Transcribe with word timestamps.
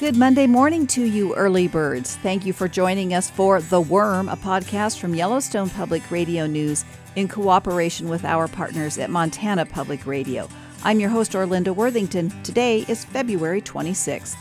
Good 0.00 0.16
Monday 0.16 0.46
morning 0.46 0.86
to 0.86 1.04
you, 1.04 1.34
early 1.34 1.68
birds. 1.68 2.16
Thank 2.22 2.46
you 2.46 2.54
for 2.54 2.68
joining 2.68 3.12
us 3.12 3.28
for 3.28 3.60
The 3.60 3.82
Worm, 3.82 4.30
a 4.30 4.36
podcast 4.36 4.98
from 4.98 5.14
Yellowstone 5.14 5.68
Public 5.68 6.10
Radio 6.10 6.46
News 6.46 6.86
in 7.16 7.28
cooperation 7.28 8.08
with 8.08 8.24
our 8.24 8.48
partners 8.48 8.96
at 8.96 9.10
Montana 9.10 9.66
Public 9.66 10.06
Radio. 10.06 10.48
I'm 10.84 11.00
your 11.00 11.10
host, 11.10 11.32
Orlinda 11.32 11.76
Worthington. 11.76 12.30
Today 12.42 12.86
is 12.88 13.04
February 13.04 13.60
26th. 13.60 14.36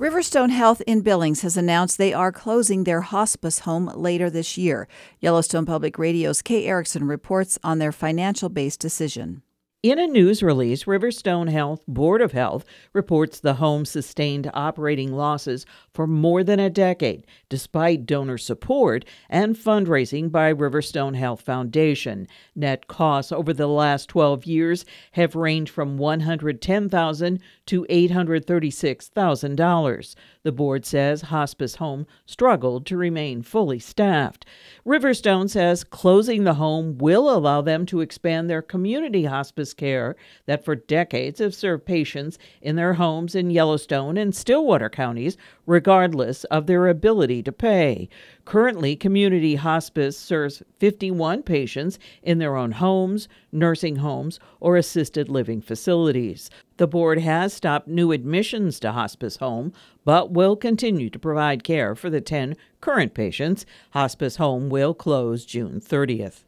Riverstone 0.00 0.48
Health 0.48 0.80
in 0.86 1.02
Billings 1.02 1.42
has 1.42 1.58
announced 1.58 1.98
they 1.98 2.14
are 2.14 2.32
closing 2.32 2.84
their 2.84 3.02
hospice 3.02 3.58
home 3.58 3.84
later 3.94 4.30
this 4.30 4.56
year. 4.56 4.88
Yellowstone 5.20 5.66
Public 5.66 5.98
Radio's 5.98 6.40
Kay 6.40 6.64
Erickson 6.64 7.04
reports 7.06 7.58
on 7.62 7.80
their 7.80 7.92
financial 7.92 8.48
based 8.48 8.80
decision. 8.80 9.42
In 9.82 9.98
a 9.98 10.06
news 10.06 10.42
release, 10.42 10.84
Riverstone 10.84 11.50
Health 11.50 11.82
Board 11.88 12.20
of 12.20 12.32
Health 12.32 12.66
reports 12.92 13.40
the 13.40 13.54
home 13.54 13.86
sustained 13.86 14.50
operating 14.52 15.10
losses 15.10 15.64
for 15.94 16.06
more 16.06 16.44
than 16.44 16.60
a 16.60 16.68
decade, 16.68 17.26
despite 17.48 18.04
donor 18.04 18.36
support 18.36 19.06
and 19.30 19.56
fundraising 19.56 20.30
by 20.30 20.52
Riverstone 20.52 21.16
Health 21.16 21.40
Foundation. 21.40 22.28
Net 22.54 22.88
costs 22.88 23.32
over 23.32 23.54
the 23.54 23.68
last 23.68 24.10
12 24.10 24.44
years 24.44 24.84
have 25.12 25.34
ranged 25.34 25.72
from 25.72 25.96
110,000 25.96 27.40
to 27.64 27.86
$836,000. 27.88 30.14
The 30.42 30.52
board 30.52 30.84
says 30.84 31.22
Hospice 31.22 31.76
Home 31.76 32.06
struggled 32.26 32.84
to 32.84 32.98
remain 32.98 33.42
fully 33.42 33.78
staffed. 33.78 34.44
Riverstone 34.86 35.48
says 35.48 35.84
closing 35.84 36.44
the 36.44 36.54
home 36.54 36.98
will 36.98 37.34
allow 37.34 37.62
them 37.62 37.86
to 37.86 38.02
expand 38.02 38.50
their 38.50 38.60
community 38.60 39.24
hospice 39.24 39.69
care 39.74 40.16
that 40.46 40.64
for 40.64 40.74
decades 40.74 41.40
have 41.40 41.54
served 41.54 41.84
patients 41.84 42.38
in 42.60 42.76
their 42.76 42.94
homes 42.94 43.34
in 43.34 43.50
Yellowstone 43.50 44.16
and 44.16 44.34
Stillwater 44.34 44.88
counties, 44.88 45.36
regardless 45.66 46.44
of 46.44 46.66
their 46.66 46.88
ability 46.88 47.42
to 47.42 47.52
pay. 47.52 48.08
Currently, 48.44 48.96
community 48.96 49.54
hospice 49.54 50.16
serves 50.18 50.62
51 50.78 51.42
patients 51.44 51.98
in 52.22 52.38
their 52.38 52.56
own 52.56 52.72
homes, 52.72 53.28
nursing 53.52 53.96
homes, 53.96 54.40
or 54.58 54.76
assisted 54.76 55.28
living 55.28 55.60
facilities. 55.60 56.50
The 56.76 56.86
board 56.86 57.18
has 57.18 57.52
stopped 57.52 57.88
new 57.88 58.10
admissions 58.10 58.80
to 58.80 58.92
hospice 58.92 59.36
home, 59.36 59.72
but 60.04 60.32
will 60.32 60.56
continue 60.56 61.10
to 61.10 61.18
provide 61.18 61.62
care 61.62 61.94
for 61.94 62.10
the 62.10 62.20
10 62.20 62.56
current 62.80 63.14
patients. 63.14 63.66
Hospice 63.90 64.36
home 64.36 64.68
will 64.68 64.94
close 64.94 65.44
June 65.44 65.80
30th. 65.80 66.44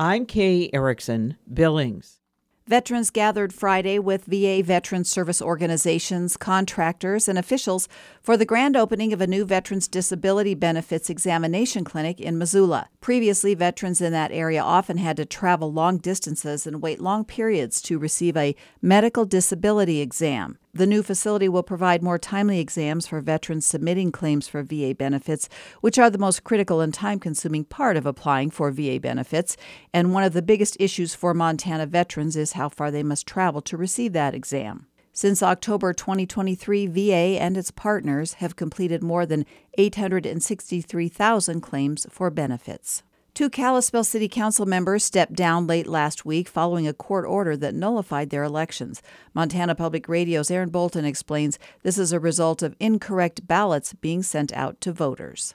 I'm 0.00 0.26
Kay 0.26 0.68
Erickson, 0.72 1.36
Billings. 1.52 2.15
Veterans 2.68 3.10
gathered 3.10 3.52
Friday 3.52 3.96
with 3.96 4.24
VA 4.24 4.60
Veteran 4.60 5.04
Service 5.04 5.40
organizations, 5.40 6.36
contractors, 6.36 7.28
and 7.28 7.38
officials 7.38 7.88
for 8.20 8.36
the 8.36 8.44
grand 8.44 8.76
opening 8.76 9.12
of 9.12 9.20
a 9.20 9.26
new 9.28 9.44
Veterans 9.44 9.86
Disability 9.86 10.52
Benefits 10.52 11.08
Examination 11.08 11.84
Clinic 11.84 12.20
in 12.20 12.38
Missoula. 12.38 12.88
Previously, 13.00 13.54
veterans 13.54 14.00
in 14.00 14.12
that 14.12 14.32
area 14.32 14.60
often 14.60 14.96
had 14.96 15.16
to 15.18 15.24
travel 15.24 15.72
long 15.72 15.98
distances 15.98 16.66
and 16.66 16.82
wait 16.82 17.00
long 17.00 17.24
periods 17.24 17.80
to 17.82 18.00
receive 18.00 18.36
a 18.36 18.56
medical 18.82 19.24
disability 19.24 20.00
exam. 20.00 20.58
The 20.76 20.86
new 20.86 21.02
facility 21.02 21.48
will 21.48 21.62
provide 21.62 22.02
more 22.02 22.18
timely 22.18 22.60
exams 22.60 23.06
for 23.06 23.22
veterans 23.22 23.64
submitting 23.64 24.12
claims 24.12 24.46
for 24.46 24.62
VA 24.62 24.94
benefits, 24.94 25.48
which 25.80 25.98
are 25.98 26.10
the 26.10 26.18
most 26.18 26.44
critical 26.44 26.82
and 26.82 26.92
time 26.92 27.18
consuming 27.18 27.64
part 27.64 27.96
of 27.96 28.04
applying 28.04 28.50
for 28.50 28.70
VA 28.70 29.00
benefits. 29.00 29.56
And 29.94 30.12
one 30.12 30.22
of 30.22 30.34
the 30.34 30.42
biggest 30.42 30.76
issues 30.78 31.14
for 31.14 31.32
Montana 31.32 31.86
veterans 31.86 32.36
is 32.36 32.52
how 32.52 32.68
far 32.68 32.90
they 32.90 33.02
must 33.02 33.26
travel 33.26 33.62
to 33.62 33.76
receive 33.78 34.12
that 34.12 34.34
exam. 34.34 34.86
Since 35.14 35.42
October 35.42 35.94
2023, 35.94 36.88
VA 36.88 37.40
and 37.40 37.56
its 37.56 37.70
partners 37.70 38.34
have 38.34 38.54
completed 38.54 39.02
more 39.02 39.24
than 39.24 39.46
863,000 39.78 41.62
claims 41.62 42.06
for 42.10 42.28
benefits. 42.28 43.02
Two 43.36 43.50
Kalispell 43.50 44.02
City 44.02 44.28
Council 44.28 44.64
members 44.64 45.04
stepped 45.04 45.34
down 45.34 45.66
late 45.66 45.86
last 45.86 46.24
week 46.24 46.48
following 46.48 46.88
a 46.88 46.94
court 46.94 47.26
order 47.26 47.54
that 47.54 47.74
nullified 47.74 48.30
their 48.30 48.42
elections. 48.42 49.02
Montana 49.34 49.74
Public 49.74 50.08
Radio's 50.08 50.50
Aaron 50.50 50.70
Bolton 50.70 51.04
explains 51.04 51.58
this 51.82 51.98
is 51.98 52.12
a 52.12 52.18
result 52.18 52.62
of 52.62 52.74
incorrect 52.80 53.46
ballots 53.46 53.92
being 53.92 54.22
sent 54.22 54.54
out 54.54 54.80
to 54.80 54.90
voters. 54.90 55.52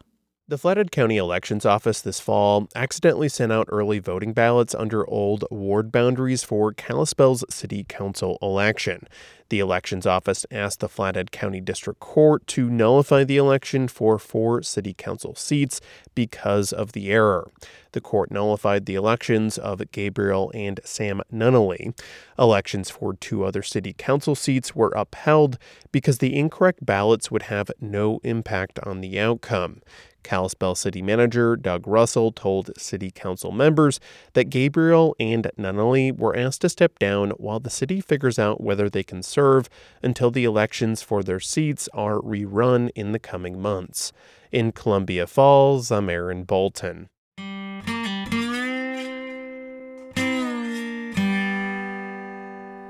The 0.47 0.59
Flathead 0.59 0.91
County 0.91 1.17
Elections 1.17 1.65
Office 1.65 2.01
this 2.01 2.19
fall 2.19 2.67
accidentally 2.75 3.29
sent 3.29 3.51
out 3.51 3.67
early 3.71 3.97
voting 3.97 4.33
ballots 4.33 4.75
under 4.75 5.09
old 5.09 5.45
ward 5.49 5.91
boundaries 5.91 6.43
for 6.43 6.73
Kalispell's 6.73 7.43
City 7.49 7.83
Council 7.83 8.37
election. 8.43 9.07
The 9.51 9.59
Elections 9.59 10.05
Office 10.05 10.45
asked 10.49 10.79
the 10.79 10.87
Flathead 10.87 11.31
County 11.31 11.59
District 11.59 11.99
Court 11.99 12.47
to 12.47 12.69
nullify 12.69 13.25
the 13.25 13.35
election 13.35 13.89
for 13.89 14.17
four 14.17 14.63
City 14.63 14.93
Council 14.93 15.35
seats 15.35 15.81
because 16.15 16.71
of 16.71 16.93
the 16.93 17.11
error. 17.11 17.51
The 17.91 17.99
court 17.99 18.31
nullified 18.31 18.85
the 18.85 18.95
elections 18.95 19.57
of 19.57 19.91
Gabriel 19.91 20.53
and 20.55 20.79
Sam 20.85 21.21
Nunnally. 21.33 21.93
Elections 22.39 22.89
for 22.89 23.13
two 23.13 23.43
other 23.43 23.61
City 23.61 23.91
Council 23.91 24.35
seats 24.35 24.73
were 24.73 24.93
upheld 24.95 25.57
because 25.91 26.19
the 26.19 26.33
incorrect 26.33 26.85
ballots 26.85 27.29
would 27.29 27.43
have 27.43 27.69
no 27.81 28.21
impact 28.23 28.79
on 28.83 29.01
the 29.01 29.19
outcome. 29.19 29.81
Kalispell 30.23 30.75
City 30.75 31.01
Manager 31.01 31.55
Doug 31.55 31.87
Russell 31.87 32.31
told 32.31 32.71
City 32.77 33.11
Council 33.11 33.51
members 33.51 33.99
that 34.33 34.45
Gabriel 34.45 35.15
and 35.19 35.51
Nunnally 35.57 36.15
were 36.15 36.35
asked 36.35 36.61
to 36.61 36.69
step 36.69 36.99
down 36.99 37.31
while 37.31 37.59
the 37.59 37.69
city 37.69 38.01
figures 38.01 38.37
out 38.37 38.61
whether 38.61 38.89
they 38.89 39.03
can 39.03 39.23
serve 39.41 39.67
until 40.03 40.29
the 40.29 40.43
elections 40.43 41.01
for 41.01 41.23
their 41.23 41.39
seats 41.39 41.89
are 41.93 42.19
rerun 42.21 42.91
in 42.93 43.11
the 43.11 43.17
coming 43.17 43.59
months. 43.59 44.13
In 44.51 44.71
Columbia 44.71 45.25
Falls, 45.25 45.89
I'm 45.89 46.11
Aaron 46.11 46.43
Bolton. 46.43 47.09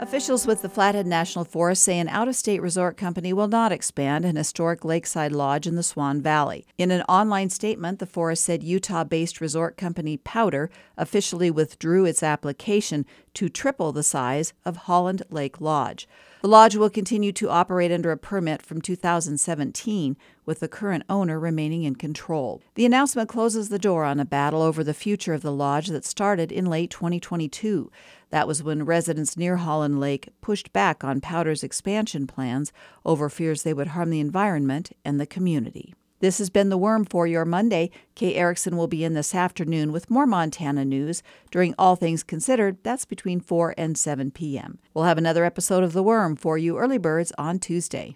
Officials 0.01 0.45
with 0.45 0.61
the 0.61 0.67
Flathead 0.67 1.07
National 1.07 1.45
Forest 1.45 1.83
say 1.85 1.97
an 1.97 2.09
out 2.09 2.27
of 2.27 2.35
state 2.35 2.61
resort 2.61 2.97
company 2.97 3.31
will 3.31 3.47
not 3.47 3.71
expand 3.71 4.25
an 4.25 4.35
historic 4.35 4.83
lakeside 4.83 5.31
lodge 5.31 5.65
in 5.65 5.75
the 5.75 5.83
Swan 5.83 6.21
Valley. 6.21 6.65
In 6.77 6.91
an 6.91 7.03
online 7.03 7.49
statement, 7.49 7.99
the 7.99 8.05
forest 8.05 8.43
said 8.43 8.61
Utah 8.61 9.05
based 9.05 9.39
resort 9.39 9.77
company 9.77 10.17
POWDR 10.17 10.67
officially 10.97 11.49
withdrew 11.49 12.03
its 12.03 12.23
application 12.23 13.05
to 13.35 13.49
triple 13.49 13.91
the 13.91 14.03
size 14.03 14.53
of 14.65 14.77
Holland 14.77 15.23
Lake 15.29 15.61
Lodge. 15.61 16.07
The 16.41 16.47
lodge 16.47 16.75
will 16.75 16.89
continue 16.89 17.31
to 17.33 17.49
operate 17.49 17.91
under 17.91 18.11
a 18.11 18.17
permit 18.17 18.63
from 18.63 18.81
2017, 18.81 20.17
with 20.43 20.59
the 20.59 20.67
current 20.67 21.03
owner 21.07 21.39
remaining 21.39 21.83
in 21.83 21.95
control. 21.95 22.61
The 22.73 22.85
announcement 22.85 23.29
closes 23.29 23.69
the 23.69 23.77
door 23.77 24.03
on 24.03 24.19
a 24.19 24.25
battle 24.25 24.63
over 24.63 24.83
the 24.83 24.95
future 24.95 25.35
of 25.35 25.43
the 25.43 25.51
lodge 25.51 25.87
that 25.87 26.03
started 26.03 26.51
in 26.51 26.65
late 26.65 26.89
2022. 26.89 27.91
That 28.31 28.47
was 28.47 28.63
when 28.63 28.85
residents 28.85 29.37
near 29.37 29.57
Holland 29.57 29.99
Lake 29.99 30.29
pushed 30.41 30.73
back 30.73 31.03
on 31.03 31.21
POWDR's 31.21 31.63
expansion 31.63 32.25
plans 32.25 32.71
over 33.05 33.29
fears 33.29 33.61
they 33.61 33.73
would 33.73 33.89
harm 33.89 34.09
the 34.09 34.19
environment 34.19 34.91
and 35.05 35.19
the 35.19 35.27
community. 35.27 35.93
This 36.21 36.37
has 36.37 36.49
been 36.51 36.69
The 36.69 36.77
Worm 36.77 37.03
for 37.03 37.25
your 37.25 37.45
Monday. 37.45 37.89
Kay 38.13 38.35
Erickson 38.35 38.77
will 38.77 38.85
be 38.85 39.03
in 39.03 39.15
this 39.15 39.33
afternoon 39.33 39.91
with 39.91 40.11
more 40.11 40.27
Montana 40.27 40.85
news 40.85 41.23
during 41.49 41.73
All 41.79 41.95
Things 41.95 42.21
Considered. 42.21 42.77
That's 42.83 43.05
between 43.05 43.39
4 43.39 43.73
and 43.75 43.97
7 43.97 44.29
p.m. 44.29 44.77
We'll 44.93 45.05
have 45.05 45.17
another 45.17 45.43
episode 45.43 45.83
of 45.83 45.93
The 45.93 46.03
Worm 46.03 46.35
for 46.35 46.59
you 46.59 46.77
early 46.77 46.99
birds 46.99 47.33
on 47.39 47.57
Tuesday. 47.57 48.15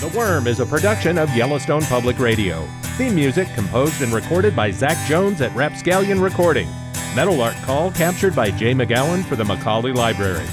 The 0.00 0.12
Worm 0.14 0.46
is 0.46 0.60
a 0.60 0.66
production 0.66 1.16
of 1.16 1.34
Yellowstone 1.34 1.82
Public 1.84 2.18
Radio. 2.18 2.68
Theme 2.98 3.14
music 3.14 3.48
composed 3.54 4.02
and 4.02 4.12
recorded 4.12 4.54
by 4.54 4.70
Zach 4.70 4.98
Jones 5.08 5.40
at 5.40 5.56
Rapscallion 5.56 6.20
Recording. 6.20 6.68
Meadowlark 7.16 7.56
call 7.62 7.90
captured 7.92 8.36
by 8.36 8.50
Jay 8.50 8.74
McGowan 8.74 9.24
for 9.24 9.36
the 9.36 9.46
Macaulay 9.46 9.92
Library. 9.92 10.46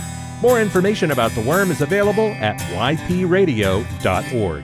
More 0.45 0.61
information 0.61 1.09
about 1.09 1.31
the 1.31 1.41
worm 1.41 1.71
is 1.71 1.81
available 1.81 2.27
at 2.33 2.59
ypradio.org. 2.59 4.63